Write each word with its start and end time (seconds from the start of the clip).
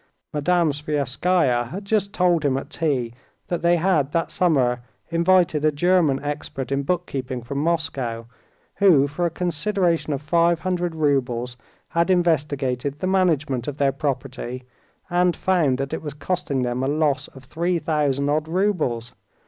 Madame 0.33 0.71
Sviazhskaya 0.71 1.67
had 1.69 1.85
just 1.85 2.11
told 2.11 2.43
him 2.43 2.57
at 2.57 2.71
tea 2.71 3.13
that 3.49 3.61
they 3.61 3.75
had 3.75 4.11
that 4.13 4.31
summer 4.31 4.81
invited 5.11 5.63
a 5.63 5.71
German 5.71 6.19
expert 6.23 6.71
in 6.71 6.81
bookkeeping 6.81 7.43
from 7.43 7.59
Moscow, 7.59 8.25
who 8.77 9.07
for 9.07 9.27
a 9.27 9.29
consideration 9.29 10.11
of 10.11 10.19
five 10.19 10.61
hundred 10.61 10.95
roubles 10.95 11.55
had 11.89 12.09
investigated 12.09 12.97
the 12.97 13.05
management 13.05 13.67
of 13.67 13.77
their 13.77 13.91
property, 13.91 14.63
and 15.11 15.35
found 15.35 15.77
that 15.77 15.93
it 15.93 16.01
was 16.01 16.15
costing 16.15 16.63
them 16.63 16.81
a 16.81 16.87
loss 16.87 17.27
of 17.27 17.43
three 17.43 17.77
thousand 17.77 18.27
odd 18.27 18.47
roubles. 18.47 19.13